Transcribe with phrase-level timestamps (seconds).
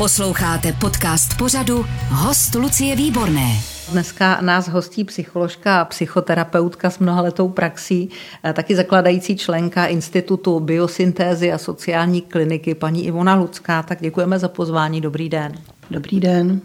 [0.00, 3.48] Posloucháte podcast pořadu Host Lucie Výborné.
[3.92, 8.08] Dneska nás hostí psycholožka a psychoterapeutka s mnohaletou praxí,
[8.44, 13.82] eh, taky zakladající členka Institutu biosyntézy a sociální kliniky paní Ivona Lucká.
[13.82, 15.00] Tak děkujeme za pozvání.
[15.00, 15.52] Dobrý den.
[15.90, 16.60] Dobrý den.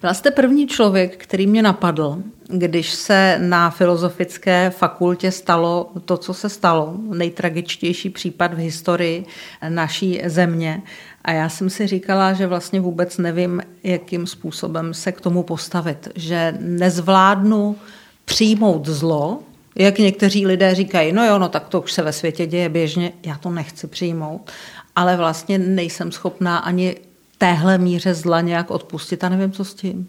[0.00, 6.34] Byla jste první člověk, který mě napadl, když se na filozofické fakultě stalo to, co
[6.34, 9.26] se stalo, nejtragičtější případ v historii
[9.68, 10.82] naší země.
[11.28, 16.08] A já jsem si říkala, že vlastně vůbec nevím, jakým způsobem se k tomu postavit,
[16.14, 17.76] že nezvládnu
[18.24, 19.42] přijmout zlo,
[19.74, 23.12] jak někteří lidé říkají, no jo, no tak to už se ve světě děje běžně,
[23.26, 24.50] já to nechci přijmout,
[24.96, 26.96] ale vlastně nejsem schopná ani
[27.38, 30.08] téhle míře zla nějak odpustit a nevím, co s tím.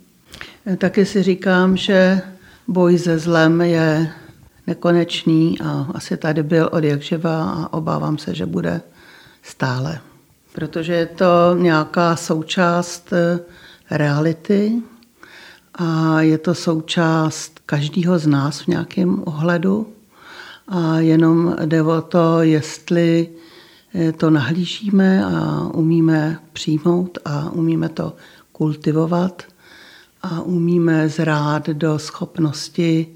[0.77, 2.21] Taky si říkám, že
[2.67, 4.11] boj se zlem je
[4.67, 8.81] nekonečný a asi tady byl od jak živa a obávám se, že bude
[9.43, 9.99] stále.
[10.53, 13.39] Protože je to nějaká součást eh,
[13.91, 14.71] reality
[15.75, 19.93] a je to součást každého z nás v nějakém ohledu
[20.67, 23.29] a jenom jde o to, jestli
[23.93, 28.15] Eh, to nahlížíme a umíme přijmout a umíme to
[28.51, 29.43] kultivovat
[30.21, 33.07] a umíme zrát do schopnosti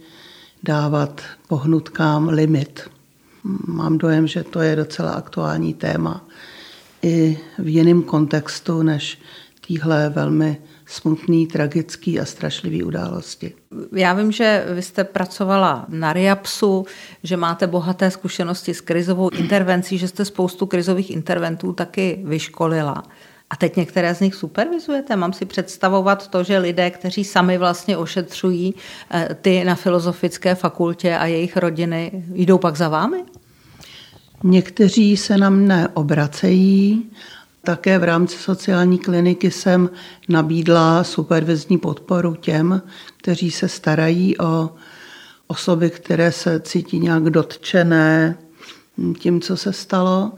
[0.63, 2.89] dávat pohnutkám limit.
[3.67, 6.25] Mám dojem, že to je docela aktuální téma
[7.03, 9.19] i v jiném kontextu než
[9.67, 13.53] týhle velmi smutný, tragický a strašlivý události.
[13.91, 16.85] Já vím, že vy jste pracovala na RIAPSu,
[17.23, 23.03] že máte bohaté zkušenosti s krizovou intervencí, že jste spoustu krizových interventů taky vyškolila.
[23.49, 25.15] A teď některé z nich supervizujete?
[25.15, 28.75] Mám si představovat to, že lidé, kteří sami vlastně ošetřují
[29.11, 33.23] eh, ty na filozofické fakultě a jejich rodiny, jdou pak za vámi?
[34.43, 37.09] Někteří se na mne obracejí
[37.63, 39.89] také v rámci sociální kliniky jsem
[40.29, 42.81] nabídla supervizní podporu těm,
[43.17, 44.69] kteří se starají o
[45.47, 48.37] osoby, které se cítí nějak dotčené
[49.19, 50.31] tím, co se stalo.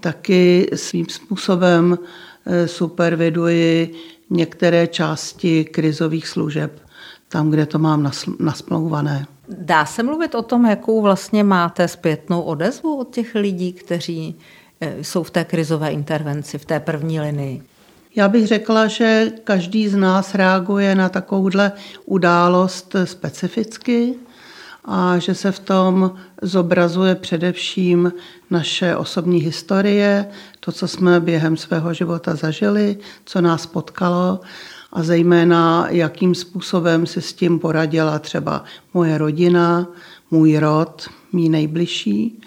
[0.00, 1.98] Taky svým způsobem
[2.46, 3.94] eh, superviduji
[4.30, 6.82] některé části krizových služeb,
[7.28, 9.26] tam, kde to mám nasplouvané.
[9.58, 14.36] Dá se mluvit o tom, jakou vlastně máte zpětnou odezvu od těch lidí, kteří
[14.80, 17.62] Eh, jsou v té krizové intervenci, v té první linii?
[18.16, 21.72] Já bych řekla, že každý z nás reaguje na takovouhle
[22.04, 24.14] událost specificky
[24.84, 28.12] a že se v tom zobrazuje především
[28.50, 30.26] naše osobní historie,
[30.60, 34.40] to, co jsme během svého života zažili, co nás potkalo
[34.92, 38.64] a zejména jakým způsobem si s tím poradila třeba
[38.94, 39.88] moje rodina,
[40.30, 42.40] můj rod, mý nejbližší.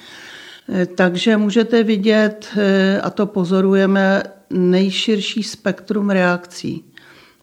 [0.69, 6.83] Eh, takže můžete vidět, eh, a to pozorujeme, nejširší spektrum reakcí.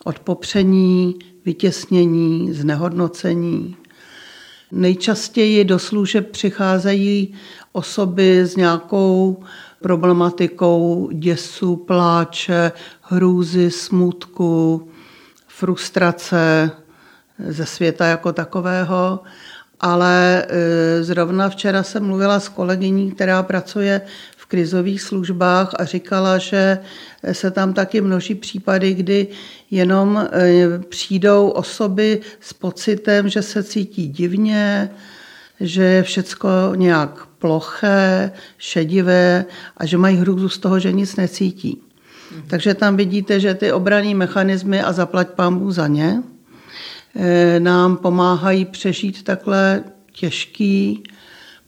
[0.05, 3.77] Od popření, vytěsnění, znehodnocení.
[4.73, 7.35] Nejčastěji do služeb přicházejí
[7.73, 9.43] osoby s nějakou
[9.83, 14.89] problematikou děsu, pláče, hrůzy, smutku,
[15.49, 16.71] frustrace
[17.49, 19.21] ze světa jako takového.
[19.81, 24.01] Ale e, zrovna včera jsem mluvila s kolegyní, která pracuje
[24.37, 26.79] v krizových službách a říkala, že
[27.33, 29.27] se tam taky množí případy, kdy
[29.71, 30.29] jenom e,
[30.89, 34.91] přijdou osoby s pocitem, že se cítí divně,
[35.61, 39.45] že je všecko nějak ploché, šedivé
[39.77, 41.83] a že mají hrůzu z toho, že nic necítí.
[42.47, 46.23] Takže tam vidíte, že ty obraný mechanismy a zaplať pámbu za ně,
[47.17, 51.03] Eh, nám pomáhají přežít takhle těžký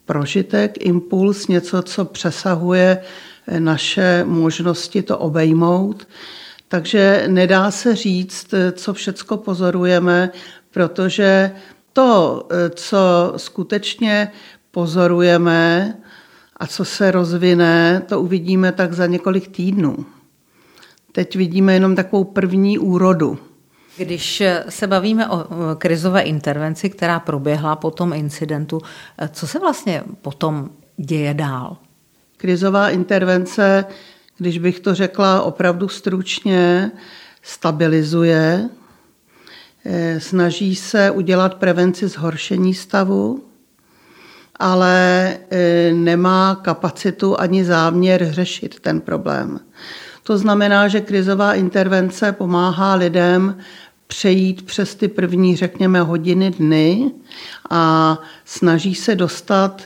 [0.05, 2.99] prožitek, impuls, něco, co přesahuje
[3.59, 6.09] naše možnosti to obejmout.
[6.69, 10.31] Takže nedá se říct, co všecko pozorujeme,
[10.71, 11.51] protože
[11.93, 14.33] to, co skutečně
[14.71, 15.95] pozorujeme
[16.57, 20.07] a co se rozvine, to uvidíme tak za několik týdnů.
[21.13, 23.39] Teď vidíme jenom takovou první úrodu.
[23.97, 25.47] Když se bavíme o
[25.79, 28.81] krizové intervenci, která proběhla po tom incidentu,
[29.33, 31.77] co se vlastně potom děje dál?
[32.37, 33.85] Krizová intervence,
[34.39, 36.91] když bych to řekla opravdu stručně,
[37.43, 38.82] stabilizuje, eh,
[40.19, 43.45] snaží se udělat prevenci zhoršení stavu,
[44.63, 49.61] ale eh, nemá kapacitu ani záměr řešit ten problém.
[50.23, 53.59] To znamená, že krizová intervence pomáhá lidem
[54.07, 57.11] přejít přes ty první, řekněme, hodiny, dny
[57.71, 59.83] a snaží se dostat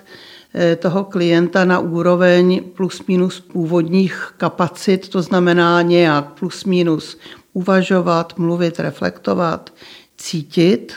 [0.54, 7.19] eh, toho klienta na úroveň plus minus původních kapacit, to znamená nějak plus minus
[7.56, 9.73] uvažovat, mluvit, reflektovat,
[10.17, 10.94] cítit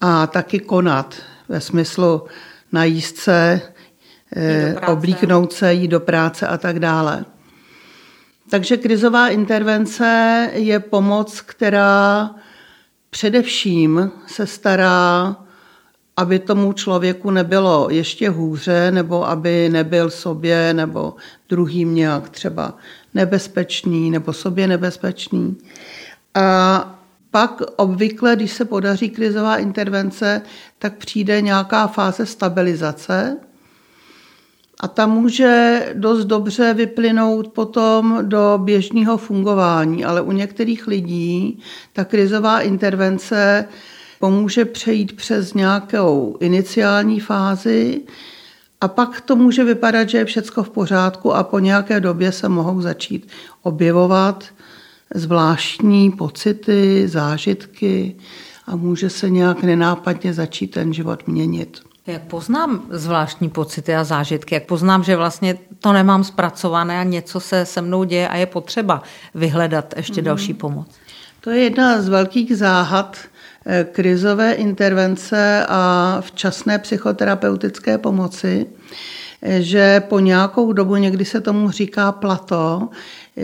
[0.00, 1.14] a taky konat
[1.48, 2.22] ve smyslu
[2.72, 3.60] najíst se,
[4.86, 7.24] oblíknout se, jít do práce a tak dále.
[8.50, 12.30] Takže krizová intervence je pomoc, která
[13.10, 15.36] především se stará,
[16.16, 21.14] aby tomu člověku nebylo ještě hůře, nebo aby nebyl sobě nebo
[21.48, 22.74] druhým nějak třeba
[23.14, 25.56] nebezpečný nebo sobě nebezpečný.
[26.34, 27.00] A
[27.30, 30.42] pak obvykle, když se podaří krizová intervence,
[30.78, 33.36] tak přijde nějaká fáze stabilizace,
[34.80, 41.60] a ta může dost dobře vyplynout potom do běžného fungování, ale u některých lidí
[41.92, 43.68] ta krizová intervence
[44.20, 48.00] pomůže přejít přes nějakou iniciální fázi
[48.80, 52.48] a pak to může vypadat, že je všechno v pořádku a po nějaké době se
[52.48, 53.28] mohou začít
[53.62, 54.44] objevovat
[55.14, 58.16] zvláštní pocity, zážitky
[58.66, 61.80] a může se nějak nenápadně začít ten život měnit.
[62.06, 64.54] Jak poznám zvláštní pocity a zážitky?
[64.54, 68.46] Jak poznám, že vlastně to nemám zpracované a něco se se mnou děje a je
[68.46, 69.02] potřeba
[69.34, 70.24] vyhledat ještě mm.
[70.24, 70.86] další pomoc?
[71.40, 73.16] To je jedna z velkých záhad
[73.92, 78.66] krizové intervence a včasné psychoterapeutické pomoci,
[79.58, 82.88] že po nějakou dobu, někdy se tomu říká plato,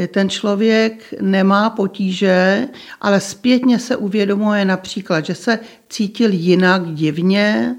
[0.09, 2.69] ten člověk nemá potíže,
[3.01, 5.59] ale zpětně se uvědomuje například, že se
[5.89, 7.77] cítil jinak divně,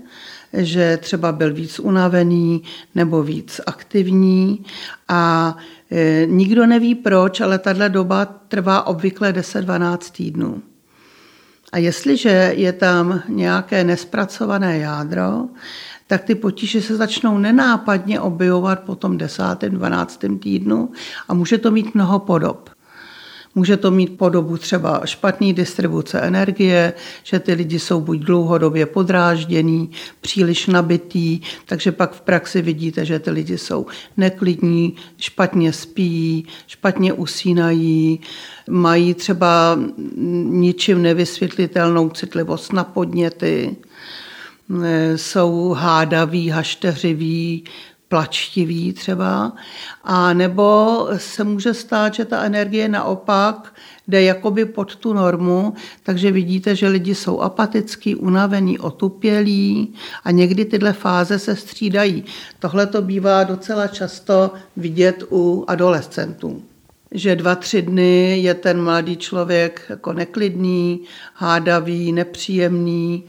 [0.54, 2.64] že třeba byl víc unavený
[2.96, 4.66] nebo víc aktivní
[5.08, 5.56] a
[5.92, 10.62] e, nikdo neví proč, ale tahle doba trvá obvykle 10-12 týdnů.
[11.74, 15.46] A jestliže je tam nějaké nespracované jádro,
[16.08, 19.44] tak ty potíže se začnou nenápadně objevovat po tom 10.
[19.70, 20.26] 12.
[20.40, 20.92] týdnu
[21.28, 22.70] a může to mít mnoho podob.
[23.56, 29.92] Může to mít podobu třeba špatný distribuce energie, že ty lidi jsou buď dlouhodobě podráždění,
[30.22, 33.86] příliš nabitý, takže pak v praxi vidíte, že ty lidi jsou
[34.18, 38.20] neklidní, špatně spí, špatně usínají,
[38.70, 39.80] mají třeba
[40.50, 43.76] ničím nevysvětlitelnou citlivost na podněty,
[45.16, 47.64] jsou hádaví, hašteřiví,
[48.14, 49.54] plačtivý třeba,
[50.04, 53.74] a nebo se může stát, že ta energie naopak
[54.08, 55.74] jde jakoby pod tu normu,
[56.04, 59.94] takže vidíte, že lidi jsou apatický, unavený, otupělí
[60.24, 62.24] a někdy tyhle fáze se střídají.
[62.60, 66.64] Tohle to bývá docela často vidět u adolescentů
[67.16, 71.02] že dva, tři dny je ten mladý člověk jako neklidný,
[71.34, 73.24] hádavý, nepříjemný,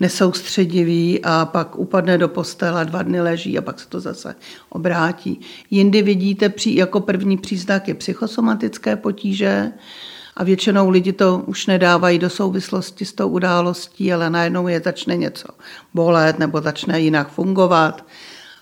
[0.00, 4.34] nesoustředivý a pak upadne do postele, dva dny leží a pak se to zase
[4.68, 5.40] obrátí.
[5.70, 9.72] Jindy vidíte jako první příznaky psychosomatické potíže,
[10.38, 15.16] a většinou lidi to už nedávají do souvislosti s tou událostí, ale najednou je začne
[15.16, 15.48] něco
[15.94, 18.06] bolet nebo začne jinak fungovat.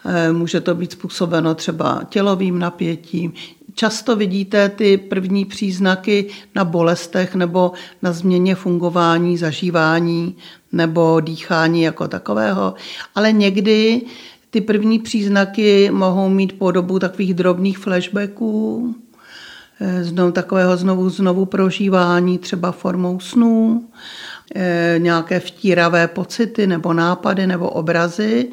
[0.05, 3.33] Eh, může to být způsobeno třeba tělovým napětím.
[3.75, 7.73] Často vidíte ty první příznaky na bolestech nebo
[8.03, 10.37] na změně fungování, zažívání
[10.73, 12.75] nebo dýchání jako takového,
[13.15, 14.03] ale někdy
[14.51, 18.95] ty první příznaky mohou mít podobu takových drobných flashbacků,
[19.81, 23.85] eh, znovu takového znovu, znovu prožívání třeba formou snů,
[24.55, 28.49] eh, nějaké vtíravé pocity nebo nápady nebo obrazy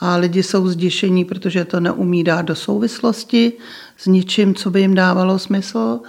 [0.00, 3.52] a lidi jsou zděšení, protože to neumí dát do souvislosti
[3.96, 6.00] s ničím, co by jim dávalo smysl.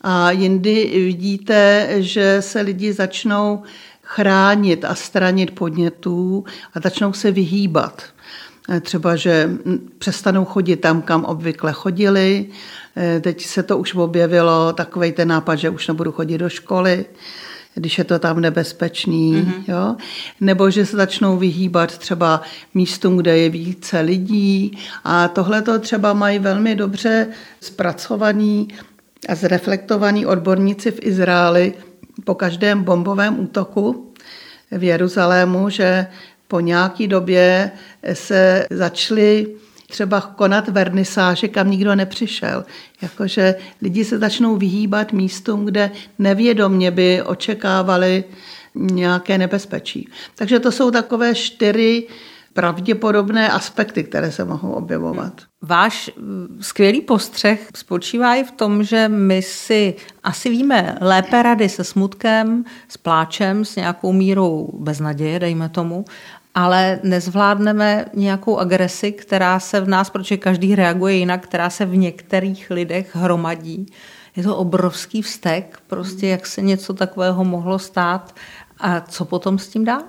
[0.00, 3.62] A jindy vidíte, že se lidi začnou
[4.06, 6.44] chránit a stranit podnětů
[6.74, 8.02] a začnou se vyhýbat.
[8.80, 9.50] Třeba, že
[9.98, 12.46] přestanou chodit tam, kam obvykle chodili.
[13.20, 17.04] Teď se to už objevilo, takový ten nápad, že už nebudu chodit do školy
[17.78, 19.62] když je to tam nebezpečný, mm-hmm.
[19.68, 19.96] jo?
[20.40, 22.42] nebo že se začnou vyhýbat třeba
[22.74, 27.26] místům, kde je více lidí a tohle to třeba mají velmi dobře
[27.60, 28.68] zpracovaný
[29.28, 31.74] a zreflektovaný odborníci v Izraeli
[32.26, 34.12] po každém bombovém útoku
[34.70, 36.06] v Jeruzalému, že
[36.48, 37.70] po nějaké době
[38.12, 39.46] se začaly
[39.86, 42.64] třeba konat vernisáže, kam nikdo nepřišel.
[43.02, 48.24] Jakože lidi se začnou vyhýbat místům, kde nevědomně by očekávali
[48.74, 50.08] nějaké nebezpečí.
[50.34, 52.06] Takže to jsou takové čtyři
[52.56, 55.32] pravděpodobné aspekty, které se mohou objevovat.
[55.62, 56.10] Váš
[56.60, 62.64] skvělý postřeh spočívá i v tom, že my si asi víme lépe rady se smutkem,
[62.88, 66.04] s pláčem, s nějakou mírou beznaděje, dejme tomu,
[66.54, 71.96] ale nezvládneme nějakou agresi, která se v nás, protože každý reaguje jinak, která se v
[71.96, 73.86] některých lidech hromadí.
[74.36, 78.34] Je to obrovský vztek, prostě jak se něco takového mohlo stát
[78.78, 80.02] a co potom s tím dá?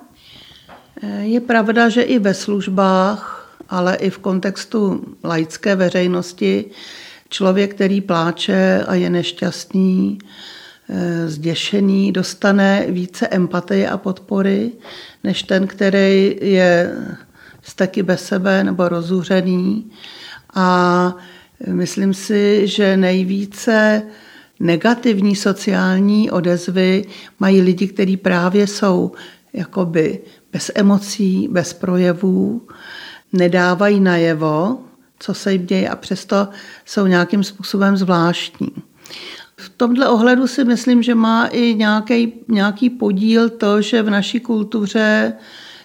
[1.20, 6.64] Je pravda, že i ve službách, ale i v kontextu laické veřejnosti
[7.28, 10.18] člověk, který pláče a je nešťastný,
[10.88, 14.72] eh, zděšený, dostane více empatie a podpory,
[15.24, 16.94] než ten, který je
[17.74, 19.90] taky bez sebe nebo rozúřený.
[20.54, 21.16] A
[21.66, 24.02] myslím si, že nejvíce
[24.60, 27.04] negativní sociální odezvy
[27.38, 29.12] mají lidi, kteří právě jsou
[29.52, 30.18] jakoby
[30.52, 32.62] bez emocí, bez projevů,
[33.32, 34.78] nedávají najevo,
[35.18, 36.48] co se jim děje a přesto
[36.84, 38.68] jsou nějakým způsobem zvláštní.
[39.56, 44.40] V tomhle ohledu si myslím, že má i nějaký, nějaký podíl to, že v naší
[44.40, 45.32] kultuře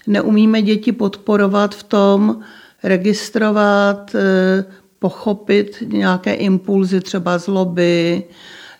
[0.08, 2.39] neumíme děti podporovat v tom,
[2.84, 4.65] registrovat, eh,
[5.00, 8.24] pochopit nějaké impulzy třeba zloby,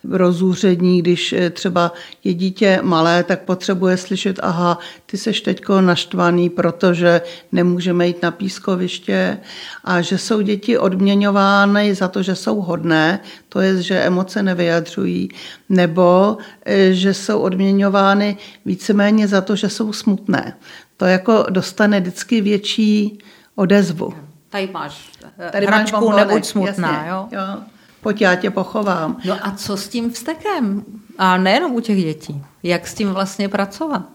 [0.10, 1.94] rozúření, když eh, třeba
[2.24, 8.32] je dítě malé, tak potřebuje slyšet, aha, ty seš teďko naštvaný, protože nemůžeme jít na
[8.32, 9.38] pískoviště
[9.84, 13.20] a že jsou děti odměňovány za to, že jsou hodné,
[13.50, 15.30] to je, že emoce nevyjadřují,
[15.70, 20.58] nebo eh, že jsou odměňovány víceméně za to, že jsou smutné.
[20.98, 23.20] To jako dostane vždycky větší
[23.56, 24.14] odezvu.
[24.50, 26.92] Tady máš eh, Tady hračku, máš nebuď smutná.
[26.92, 27.28] Jasně, jo?
[27.32, 27.73] Jo
[28.04, 29.18] pojď já tě pochovám.
[29.26, 30.84] No a co s tím vztekem?
[31.18, 32.44] A nejenom u těch dětí.
[32.64, 34.10] Jak s tím vlastně pracovat?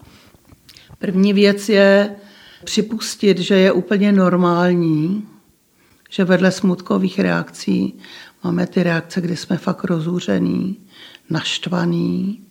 [0.99, 2.15] První věc je
[2.63, 5.27] připustit, že je úplně normální,
[6.09, 7.97] že vedle smutkových reakcí
[8.43, 10.77] máme ty reakce, kdy jsme fakt rozúřený,
[11.29, 12.41] naštvaný,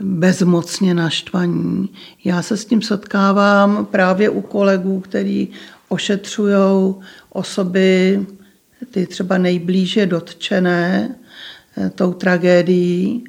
[0.00, 1.88] bezmocně naštvaní.
[2.24, 5.50] Já se s tím setkávám právě u kolegů, kteří
[5.88, 6.94] ošetřují
[7.30, 8.26] osoby
[8.90, 11.14] ty třeba nejblíže dotčené
[11.76, 13.24] eh, tou tragédií,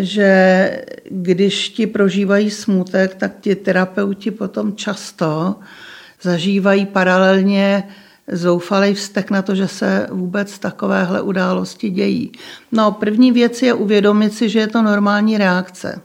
[0.00, 0.70] že
[1.10, 5.56] když ti prožívají smutek, tak ti terapeuti potom často
[6.22, 7.84] zažívají paralelně
[8.32, 12.32] zoufalý vztek na to, že se vůbec takovéhle události dějí.
[12.72, 16.00] No, první věc je uvědomit si, že je to normální reakce.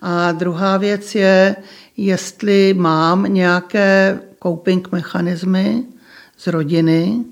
[0.00, 1.56] A druhá věc je,
[1.96, 5.84] jestli mám nějaké coping mechanismy
[6.36, 7.24] z rodiny,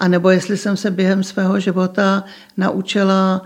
[0.00, 2.24] a nebo jestli jsem se během svého života
[2.56, 3.42] naučila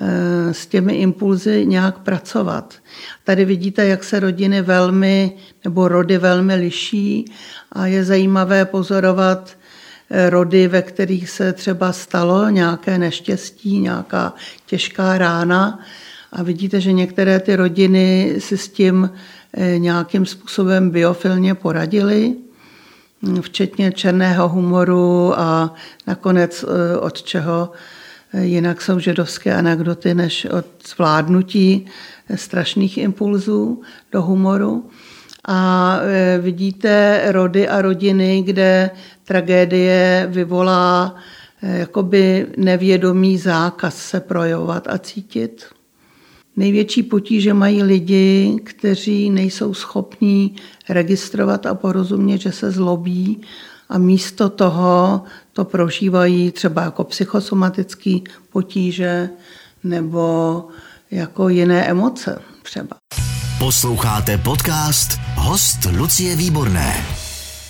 [0.00, 2.74] eh, s těmi impulzy nějak pracovat.
[3.24, 5.32] Tady vidíte, jak se rodiny velmi,
[5.64, 7.32] nebo rody velmi liší
[7.72, 9.56] a je zajímavé pozorovat
[10.10, 14.34] eh, rody, ve kterých se třeba stalo nějaké neštěstí, nějaká
[14.66, 15.78] těžká rána
[16.32, 19.10] a vidíte, že některé ty rodiny si s tím
[19.54, 22.36] eh, nějakým způsobem biofilně poradily
[23.40, 25.74] včetně černého humoru a
[26.06, 27.72] nakonec eh, od čeho
[28.34, 31.86] eh, jinak jsou židovské anekdoty, než od zvládnutí
[32.28, 34.90] eh, strašných impulzů do humoru.
[35.48, 35.98] A
[36.40, 38.90] vidíte rody a rodiny, kde
[39.24, 41.16] tragédie vyvolá
[41.62, 45.64] jakoby nevědomý zákaz se projevovat a cítit.
[46.56, 50.56] Největší potíže mají lidi, kteří nejsou schopní
[50.88, 53.40] registrovat a porozumět, že se zlobí
[53.88, 58.18] a místo toho to prožívají třeba jako psychosomatické
[58.52, 59.30] potíže
[59.84, 60.64] nebo
[61.10, 62.96] jako jiné emoce třeba.
[63.58, 66.94] Posloucháte podcast Host Lucie Výborné.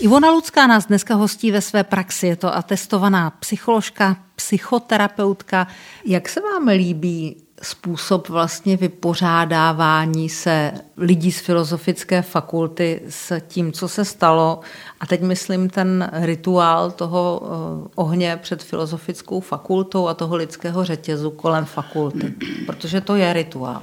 [0.01, 2.27] Ivona Lucká nás dneska hostí ve své praxi.
[2.27, 5.67] Je to atestovaná psycholožka, psychoterapeutka.
[6.05, 13.89] Jak se vám líbí způsob vlastně vypořádávání se lidí z filozofické fakulty s tím, co
[13.89, 14.61] se stalo.
[15.01, 21.31] A teď myslím ten rituál toho eh, ohně před filozofickou fakultou a toho lidského řetězu
[21.31, 22.35] kolem fakulty,
[22.67, 23.83] protože to je rituál.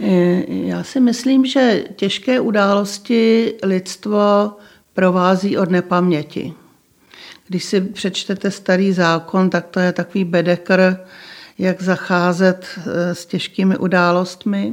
[0.00, 4.52] Eh, já si myslím, že těžké události lidstvo
[4.94, 6.52] provází od nepaměti.
[7.48, 10.96] Když si přečtete starý zákon, tak to je takový bedekr,
[11.58, 14.72] jak zacházet eh, s těžkými událostmi.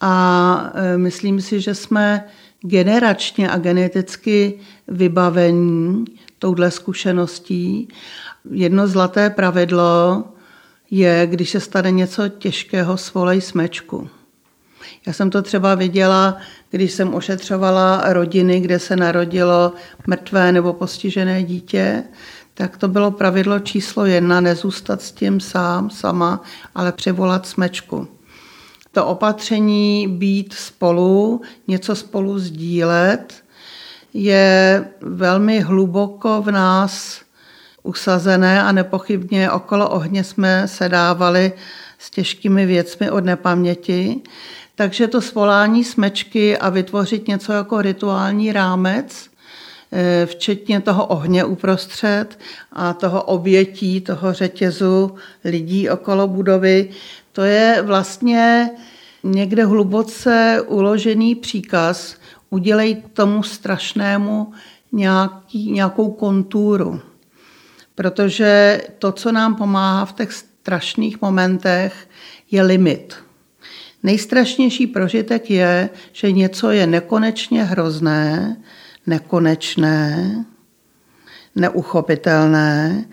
[0.00, 2.24] A eh, myslím si, že jsme
[2.60, 4.58] generačně a geneticky
[4.88, 6.04] vybavení
[6.38, 7.88] touhle zkušeností.
[8.50, 10.24] Jedno zlaté pravidlo
[10.90, 14.08] je, když se stane něco těžkého, svolej smečku.
[15.06, 16.36] Já jsem to třeba viděla,
[16.70, 19.72] když jsem ošetřovala rodiny, kde se narodilo
[20.06, 22.04] mrtvé nebo postižené dítě,
[22.54, 26.40] tak to bylo pravidlo číslo jedna, nezůstat s tím sám, sama,
[26.74, 28.08] ale přivolat smečku.
[28.92, 33.44] to opatření být spolu, něco spolu sdílet,
[34.14, 37.20] je velmi hluboko v nás
[37.82, 41.52] usazené a nepochybně okolo ohně jsme se dávali
[41.98, 44.20] s těžkými věcmi od nepaměti.
[44.74, 49.28] Takže to svolání smečky a vytvořit něco jako rituální rámec,
[50.26, 52.38] včetně toho ohně uprostřed
[52.72, 56.90] a toho obětí, toho řetězu lidí okolo budovy,
[57.32, 58.70] to je vlastně
[59.22, 62.16] někde hluboce uložený příkaz,
[62.50, 64.52] udělej tomu strašnému
[64.92, 67.00] nějaký, nějakou konturu.
[67.94, 72.08] Protože to, co nám pomáhá v těch strašných momentech,
[72.50, 73.14] je limit.
[74.02, 78.56] Nejstrašnější prožitek je, že něco je nekonečně hrozné,
[79.06, 80.44] nekonečné,
[81.54, 83.04] neuchopitelné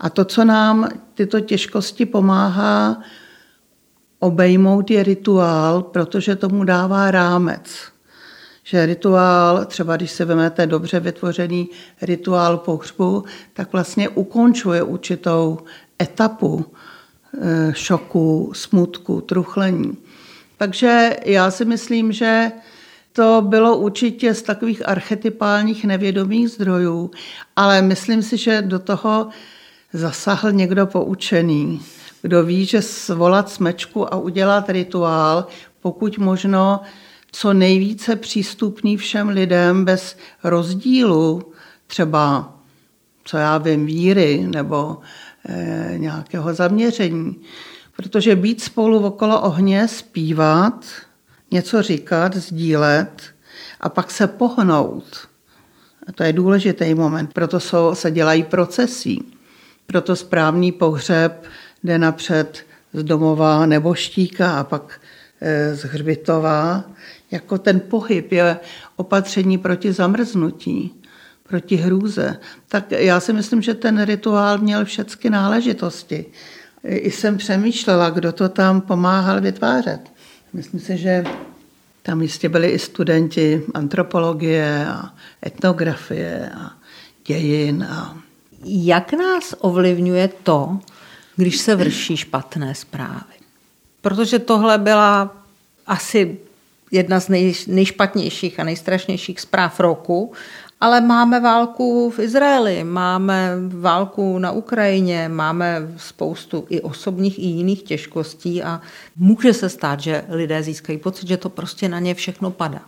[0.00, 3.02] a to, co nám tyto těžkosti pomáhá
[4.18, 7.92] obejmout, je rituál, protože tomu dává rámec
[8.64, 11.68] že rituál, třeba když se vezmete dobře vytvořený
[12.02, 15.58] rituál pohřbu, tak vlastně ukončuje určitou
[16.02, 16.66] etapu
[17.40, 19.96] eh, šoku, smutku, truchlení.
[20.56, 22.52] Takže já si myslím, že
[23.12, 27.10] to bylo určitě z takových archetypálních nevědomých zdrojů,
[27.56, 29.28] ale myslím si, že do toho
[29.92, 31.80] zasahl někdo poučený,
[32.22, 35.46] kdo ví, že svolat smečku a udělat rituál,
[35.80, 36.80] pokud možno
[37.32, 41.52] co nejvíce přístupný všem lidem bez rozdílu,
[41.86, 42.54] třeba,
[43.24, 44.98] co já vím, víry nebo
[45.48, 47.36] e, nějakého zaměření.
[47.96, 50.84] Protože být spolu okolo ohně, zpívat,
[51.52, 53.22] něco říkat, sdílet
[53.80, 55.28] a pak se pohnout.
[56.06, 59.32] A to je důležitý moment, proto jsou, se dělají procesí.
[59.86, 61.44] Proto správný pohřeb
[61.84, 65.00] jde napřed z domova nebo štíka a pak
[65.40, 66.84] e, z hřbitova
[67.30, 68.56] jako ten pohyb je
[68.96, 71.02] opatření proti zamrznutí,
[71.48, 72.36] proti hrůze.
[72.68, 76.26] Tak já si myslím, že ten rituál měl všechny náležitosti.
[76.84, 80.11] I jsem přemýšlela, kdo to tam pomáhal vytvářet.
[80.52, 81.24] Myslím si, že
[82.02, 85.10] tam jistě byli i studenti antropologie a
[85.46, 86.72] etnografie a
[87.26, 87.82] dějin.
[87.90, 88.16] A...
[88.64, 90.78] Jak nás ovlivňuje to,
[91.36, 93.34] když se vrší špatné zprávy?
[94.00, 95.36] Protože tohle byla
[95.86, 96.38] asi
[96.90, 100.32] jedna z nej, nejšpatnějších a nejstrašnějších zpráv roku,
[100.82, 107.82] ale máme válku v Izraeli, máme válku na Ukrajině, máme spoustu i osobních, i jiných
[107.82, 108.80] těžkostí a
[109.16, 112.80] může se stát, že lidé získají pocit, že to prostě na ně všechno padá.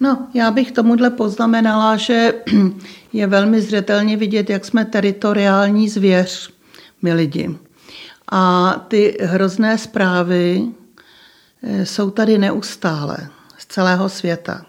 [0.00, 2.34] No, já bych tomuhle poznamenala, že
[3.12, 6.50] je velmi zřetelně vidět, jak jsme teritoriální zvěř,
[7.02, 7.58] my lidi.
[8.32, 10.68] A ty hrozné zprávy,
[11.66, 13.16] Eh, jsou tady neustále
[13.58, 14.66] z celého světa.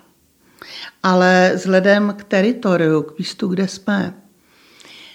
[1.04, 4.13] Ale vzhledem k teritoriu, k místu, kde jsme,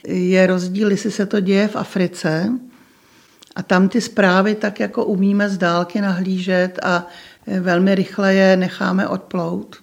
[0.07, 2.53] je rozdíl, jestli se to děje v Africe
[3.57, 7.07] a tam ty zprávy tak jako umíme z dálky nahlížet a
[7.61, 9.76] velmi rychle je necháme odplout.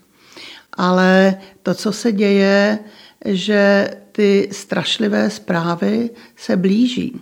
[0.73, 2.79] Ale to, co se děje,
[3.25, 7.21] že ty strašlivé zprávy se blíží.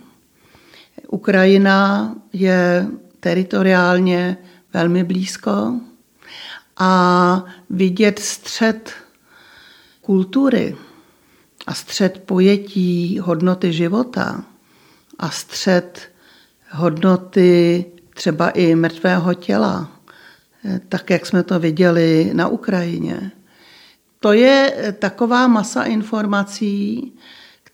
[1.08, 2.86] Ukrajina je
[3.20, 4.36] teritoriálně
[4.72, 5.80] velmi blízko
[6.76, 8.92] a vidět střed
[10.00, 10.76] kultury
[11.66, 14.44] a střed pojetí hodnoty života
[15.18, 16.12] a střed
[16.70, 17.84] hodnoty
[18.14, 19.92] třeba i mrtvého těla,
[20.88, 23.30] tak jak jsme to viděli na Ukrajině.
[24.20, 27.12] To je taková masa informací,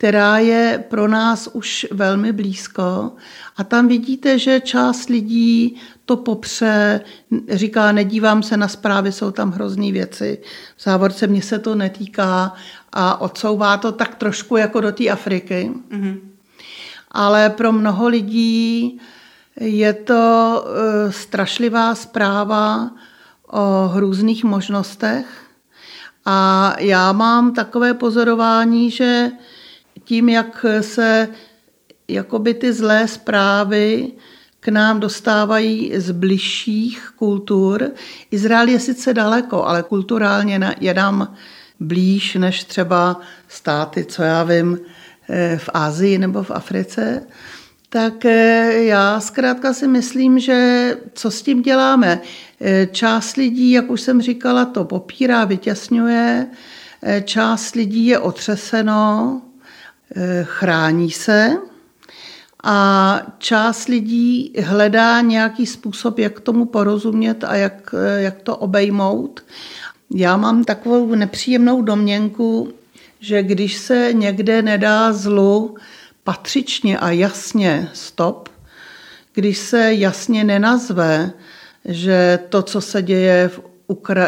[0.03, 3.13] která je pro nás už velmi blízko.
[3.57, 7.01] A tam vidíte, že část lidí to popře,
[7.49, 10.39] říká, nedívám se na zprávy, jsou tam hrozný věci.
[10.77, 12.55] V závorce mě se to netýká
[12.93, 15.71] a odsouvá to tak trošku jako do té Afriky.
[15.91, 16.21] Mm-hmm.
[17.11, 19.01] Ale pro mnoho lidí
[19.61, 22.91] je to uh, strašlivá zpráva
[23.51, 25.27] o hrůzných možnostech.
[26.25, 29.31] A já mám takové pozorování, že
[30.05, 31.29] tím, jak se
[32.09, 34.13] jakoby ty zlé zprávy
[34.61, 37.91] k nám dostávají z bližších kultur.
[38.31, 41.35] Izrael je sice daleko, ale kulturálně je nám
[41.81, 44.79] blíž než třeba státy, co já vím,
[45.29, 47.23] eh, v Ázii nebo v Africe.
[47.89, 52.21] Tak eh, já zkrátka si myslím, že co s tím děláme?
[52.61, 56.47] Eh, část lidí, jak už jsem říkala, to popírá, vytěsňuje,
[57.25, 59.43] část lidí je otřeseno,
[60.43, 61.57] chrání se,
[62.65, 69.45] a část lidí hledá nějaký způsob, jak tomu porozumět a jak, jak to obejmout.
[70.15, 72.73] Já mám takovou nepříjemnou domněnku,
[73.21, 75.77] že když se někde nedá zlu
[76.25, 78.49] patřičně a jasně stop,
[79.35, 81.33] když se jasně nenazve,
[81.85, 83.72] že to, co se děje v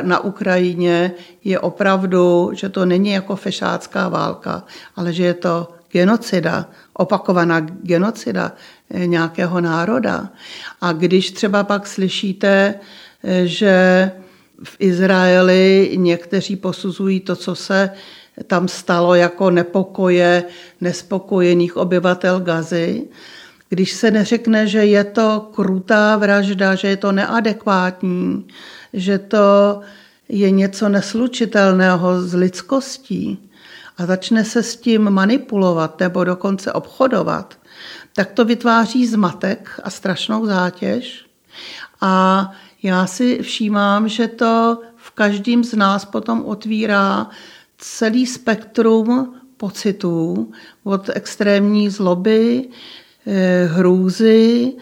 [0.03, 1.13] Na Ukrajině,
[1.45, 4.65] je opravdu, že to není jako fešácká válka,
[4.97, 8.53] ale že je to genocida, opakovaná genocida
[8.91, 10.29] eh, nějakého národa.
[10.81, 12.75] A když třeba pak slyšíte,
[13.25, 14.11] eh, že
[14.65, 17.91] v Izraeli někteří posuzují to, co se
[18.47, 20.45] tam stalo jako nepokoje
[20.81, 23.03] nespokojených obyvatel Gazy,
[23.75, 28.47] když se neřekne, že je to krutá vražda, že je to neadekvátní,
[28.93, 29.81] že to
[30.29, 33.51] je něco neslučitelného s lidskostí
[33.99, 37.59] a začne se s tím manipulovat nebo dokonce obchodovat,
[38.15, 41.27] tak to vytváří zmatek a strašnou zátěž.
[42.01, 47.31] A já si všímám, že to v každém z nás potom otvírá
[47.79, 50.53] celý spektrum pocitů
[50.85, 52.69] od extrémní zloby,
[53.67, 54.73] hrůzy,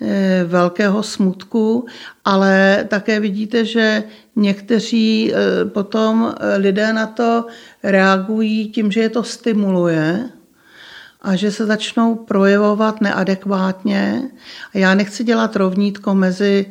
[0.00, 1.86] eh, velkého smutku,
[2.24, 4.04] ale také vidíte, že
[4.36, 7.46] někteří eh, potom lidé na to
[7.82, 10.28] reagují tím, že je to stimuluje
[11.22, 14.22] a že se začnou projevovat neadekvátně.
[14.74, 16.66] A já nechci dělat rovnítko mezi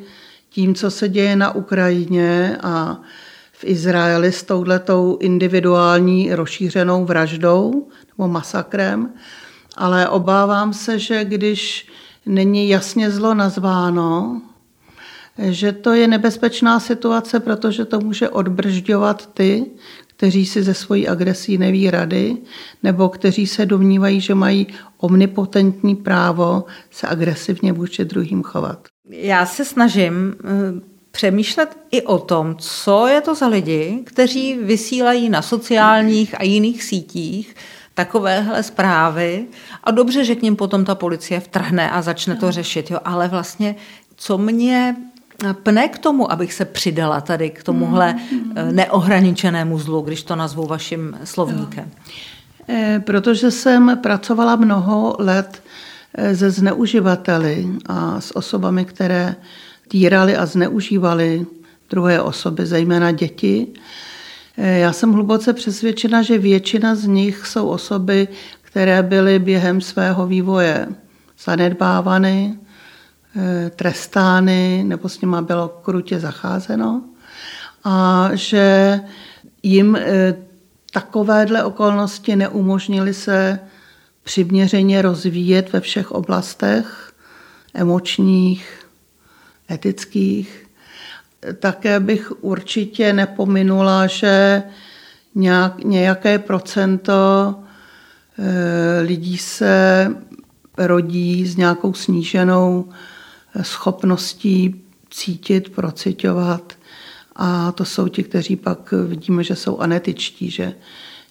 [0.49, 3.01] tím, co se děje na Ukrajině a
[3.51, 9.09] v Izraeli s touhletou individuální rozšířenou vraždou nebo masakrem,
[9.75, 11.87] ale obávám se, že když
[12.25, 14.41] není jasně zlo nazváno,
[15.37, 19.65] že to je nebezpečná situace, protože to může odbržďovat ty,
[20.07, 22.37] kteří si ze svojí agresí neví rady,
[22.83, 28.87] nebo kteří se domnívají, že mají omnipotentní právo se agresivně vůči druhým chovat.
[29.09, 30.47] Já se snažím eh,
[31.11, 36.83] přemýšlet i o tom, co je to za lidi, kteří vysílají na sociálních a jiných
[36.83, 37.55] sítích
[37.93, 39.45] takovéhle zprávy
[39.83, 43.27] a dobře, že k ním potom ta policie vtrhne a začne to řešit, jo, ale
[43.27, 43.75] vlastně
[44.15, 44.95] co mě
[45.63, 48.53] pne k tomu, abych se přidala tady k tomuhle mm.
[48.75, 51.91] neohraničenému zlu, když to nazvu vaším slovníkem?
[52.69, 55.63] Eh, protože jsem pracovala mnoho let
[56.15, 59.35] eh, se zneuživateli a s osobami, které
[59.87, 61.45] týrali a zneužívali
[61.89, 63.67] druhé osoby, zejména děti.
[64.63, 68.27] Já jsem hluboce přesvědčena, že většina z nich jsou osoby,
[68.61, 70.87] které byly během svého vývoje
[71.43, 72.59] zanedbávány,
[73.35, 77.03] eh, trestány nebo s nima bylo krutě zacházeno
[77.83, 78.99] a že
[79.63, 80.35] jim eh,
[80.93, 83.59] takovéhle okolnosti neumožnily se
[84.23, 87.13] přiměřeně rozvíjet ve všech oblastech
[87.73, 88.85] emočních,
[89.71, 90.60] etických.
[91.59, 94.63] Také bych určitě nepominula, že
[95.35, 97.55] nějak, nějaké procento
[98.39, 100.07] eh, lidí se
[100.77, 102.89] rodí s nějakou sníženou
[103.55, 106.73] eh, schopností cítit, procitovat.
[107.35, 110.73] A to jsou ti, kteří pak vidíme, že jsou anetičtí, že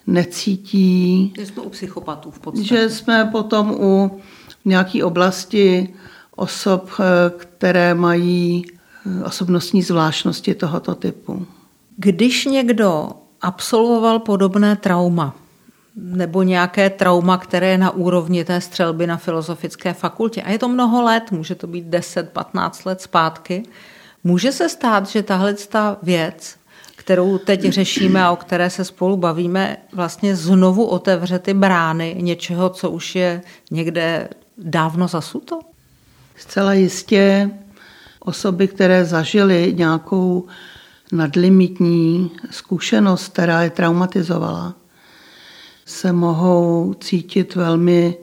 [0.06, 1.32] necítí.
[1.38, 2.68] Že jsme u psychopatů v podstatě.
[2.68, 4.20] Že jsme potom u
[4.64, 5.94] nějaké oblasti
[6.36, 8.64] osob, eh, které mají
[9.24, 11.46] osobnostní zvláštnosti tohoto typu.
[11.96, 13.10] Když někdo
[13.40, 15.34] absolvoval podobné trauma,
[15.96, 20.68] nebo nějaké trauma, které je na úrovni té střelby na filozofické fakultě, a je to
[20.68, 23.62] mnoho let, může to být 10-15 let zpátky,
[24.24, 26.56] může se stát, že tahle ta věc,
[26.96, 32.70] kterou teď řešíme a o které se spolu bavíme, vlastně znovu otevře ty brány něčeho,
[32.70, 35.60] co už je někde dávno zasuto?
[36.36, 37.50] Zcela jistě
[38.20, 40.46] osoby, které zažily nějakou
[41.12, 44.74] nadlimitní zkušenost, která je traumatizovala,
[45.84, 48.16] se mohou cítit velmi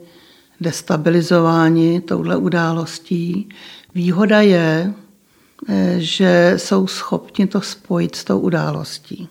[0.60, 3.48] destabilizováni touhle událostí.
[3.94, 4.94] Výhoda je,
[5.96, 9.28] že jsou schopni to spojit s tou událostí.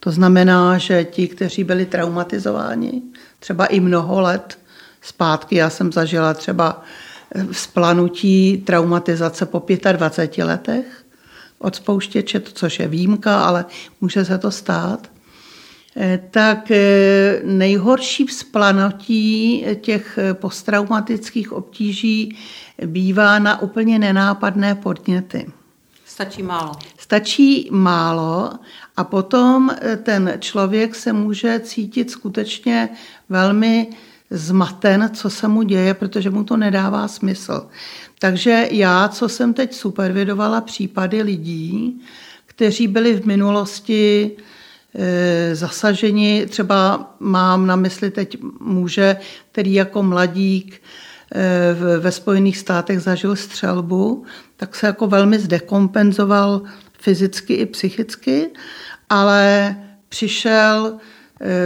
[0.00, 3.02] To znamená, že ti, kteří byli traumatizováni,
[3.38, 4.58] třeba i mnoho let
[5.02, 6.82] zpátky, já jsem zažila třeba
[7.50, 11.04] vzplanutí traumatizace po 25 letech
[11.58, 13.64] od spouštěče, což je výjimka, ale
[14.00, 15.10] může se to stát,
[15.96, 22.36] eh, tak eh, nejhorší vzplanutí těch posttraumatických obtíží
[22.86, 25.46] bývá na úplně nenápadné podněty.
[26.14, 26.72] Stačí málo.
[26.98, 28.50] Stačí málo
[28.96, 32.88] a potom eh, ten člověk se může cítit skutečně
[33.28, 33.88] velmi
[34.34, 37.66] zmaten, co se mu děje, protože mu to nedává smysl.
[38.18, 42.00] Takže já, co jsem teď supervidovala případy lidí,
[42.46, 44.30] kteří byli v minulosti
[44.94, 49.16] e, zasaženi, třeba mám na mysli teď muže,
[49.52, 50.82] který jako mladík
[51.34, 54.24] e, ve Spojených státech zažil střelbu,
[54.56, 56.62] tak se jako velmi zdekompenzoval
[56.98, 58.50] fyzicky i psychicky,
[59.08, 59.76] ale
[60.08, 60.98] přišel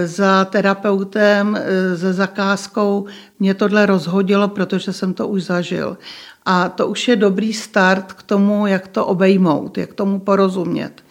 [0.05, 1.59] za terapeutem,
[1.97, 3.07] se zakázkou,
[3.41, 5.99] mě tohle rozhodilo, protože jsem to už zažil.
[6.45, 11.05] A to už je dobrý start k tomu, jak to obejmout, jak tomu porozumět.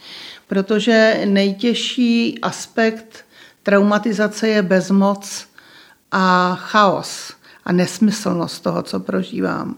[0.48, 3.26] Protože nejtěžší aspekt
[3.64, 5.48] traumatizace je bezmoc
[6.12, 7.34] a chaos
[7.66, 9.76] a nesmyslnost toho, co prožívám.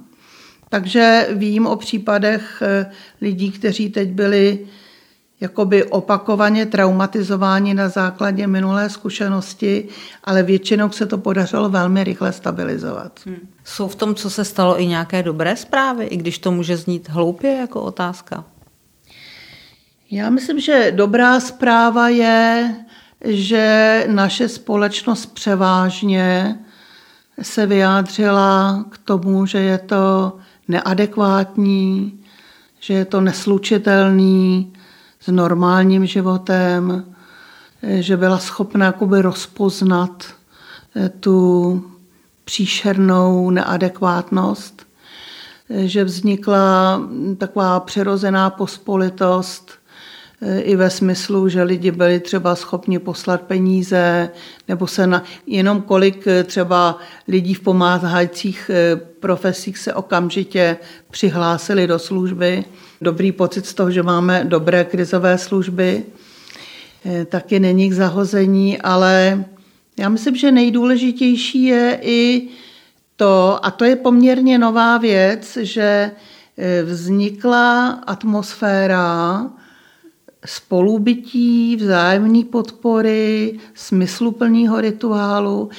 [0.70, 4.68] Takže vím o případech eh, lidí, kteří teď byli
[5.42, 9.88] jakoby opakovaně traumatizováni na základě minulé zkušenosti,
[10.24, 13.20] ale většinou se to podařilo velmi rychle stabilizovat.
[13.26, 13.50] Hmm.
[13.64, 17.10] Jsou v tom, co se stalo, i nějaké dobré zprávy, i když to může znít
[17.10, 18.44] hloupě jako otázka?
[20.12, 22.76] Já myslím, že dobrá zpráva je,
[23.26, 26.60] že naše společnost převážně
[27.42, 30.34] se vyjádřila k tomu, že je to
[30.68, 32.20] neadekvátní,
[32.80, 34.74] že je to neslučitelný
[35.20, 37.06] s normálním životem,
[37.84, 40.26] že byla schopna jakoby rozpoznat
[40.96, 41.84] eh, tu
[42.46, 44.88] příšernou neadekvátnost,
[45.70, 47.02] eh, že vznikla
[47.38, 49.72] taková přirozená pospolitost
[50.42, 54.30] eh, i ve smyslu, že lidi byli třeba schopni poslat peníze,
[54.68, 58.72] nebo se na, jenom kolik třeba lidí v pomáhajících
[59.20, 60.78] profesích se okamžitě
[61.12, 62.66] přihlásili do služby
[63.02, 66.04] dobrý pocit z toho, že máme dobré krizové služby,
[67.06, 69.46] eh, taky není k zahození, ale
[69.98, 72.48] já myslím, že nejdůležitější je i
[73.16, 76.12] to, a to je poměrně nová věc, že
[76.58, 79.46] eh, vznikla atmosféra
[80.46, 85.70] spolubytí, vzájemné podpory, smysluplného rituálu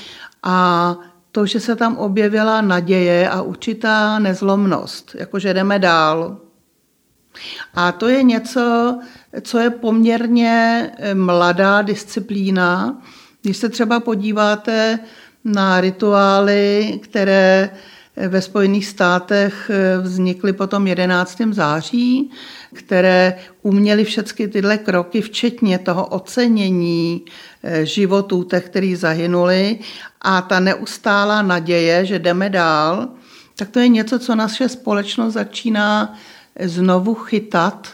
[0.43, 0.97] a
[1.33, 6.50] to, že se tam objevila naděje a určitá nezlomnost, jakože jdeme dál.
[7.75, 8.99] A to je něco,
[9.41, 13.03] co je poměrně eh, mladá disciplína.
[13.43, 14.99] Když se třeba podíváte
[15.45, 17.71] na rituály, které
[18.17, 21.39] eh, ve Spojených státech eh, vznikly potom 11.
[21.51, 22.31] září,
[22.75, 27.25] které uměly všechny tyhle kroky, včetně toho ocenění
[27.83, 29.79] životů těch, kteří zahynuli
[30.21, 33.09] a ta neustálá naděje, že jdeme dál,
[33.57, 36.19] tak to je něco, co naše společnost začíná
[36.61, 37.89] znovu chytat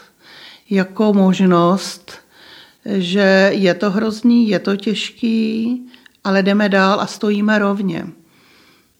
[0.69, 2.11] jako možnost,
[2.85, 5.81] že je to hrozný, je to těžký,
[6.23, 8.07] ale jdeme dál a stojíme rovně.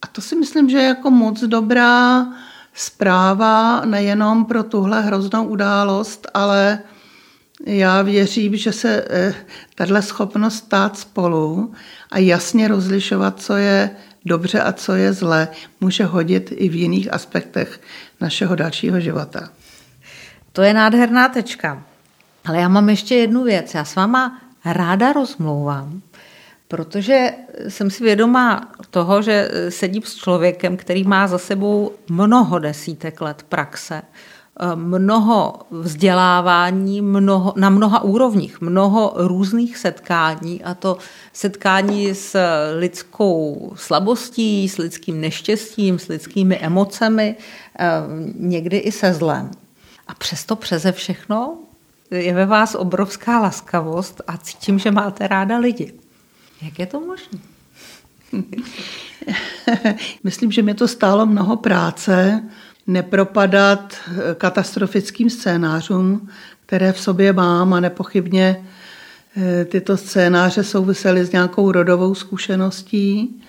[0.02, 2.28] A to si myslím, že je jako moc dobrá
[2.74, 6.80] zpráva nejenom pro tuhle hroznou událost, ale
[7.66, 9.34] já věřím, že se eh,
[9.76, 11.74] tahle schopnost stát spolu
[12.12, 13.90] a jasně rozlišovat, co je
[14.26, 15.48] dobře a co je zlé,
[15.82, 17.82] může hodit i v jiných aspektech
[18.22, 19.50] našeho dalšího života.
[20.52, 21.84] To je nádherná tečka.
[22.46, 23.74] Ale já mám ještě jednu věc.
[23.74, 26.02] Já s váma ráda rozmlouvám,
[26.68, 27.34] protože
[27.68, 33.44] jsem si vědomá toho, že sedím s člověkem, který má za sebou mnoho desítek let
[33.50, 34.02] praxe,
[34.76, 40.98] mnoho vzdělávání mnoho, na mnoha úrovních, mnoho různých setkání a to
[41.34, 42.40] setkání s
[42.80, 47.36] lidskou slabostí, s lidským neštěstím, s lidskými emocemi,
[48.36, 49.52] někdy i se zlem.
[50.08, 51.58] A přesto přeze všechno
[52.12, 55.94] je ve vás obrovská laskavost a cítím, že máte ráda lidi.
[56.62, 57.40] Jak je to možné?
[60.24, 62.44] Myslím, že mi to stálo mnoho práce
[62.88, 63.96] nepropadat
[64.38, 66.30] katastrofickým scénářům,
[66.66, 68.66] které v sobě mám a nepochybně
[69.38, 73.42] eh, tyto scénáře souvisely s nějakou rodovou zkušeností.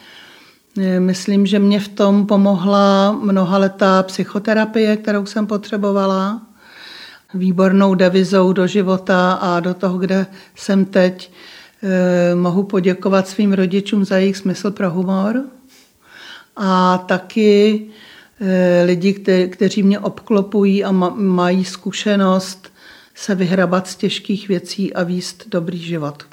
[0.81, 6.43] Eh, myslím, že mě v tom pomohla mnoha letá psychoterapie, kterou jsem potřebovala
[7.35, 11.33] výbornou devizou do života a do toho, kde jsem teď,
[11.83, 15.43] eh, mohu poděkovat svým rodičům za jejich smysl pro humor
[16.57, 17.87] a taky
[18.41, 19.13] eh, lidi,
[19.49, 22.73] kteří mě obklopují a mají zkušenost
[23.15, 26.27] se vyhrabat z těžkých věcí a výst dobrý život.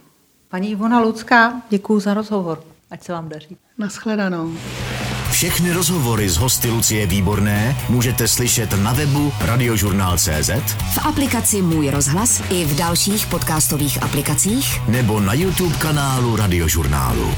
[0.50, 2.64] Paní Ivona Lucká, děkuji za rozhovor.
[2.92, 3.58] Ať se vám daří.
[3.78, 4.54] Naschledanou.
[5.32, 10.50] Všechny rozhovory z hosty Lucie Výborné můžete slyšet na webu radiožurnál.cz
[10.94, 17.32] v aplikaci Můj rozhlas i v dalších podcastových aplikacích nebo na YouTube kanálu Radiožurnálu.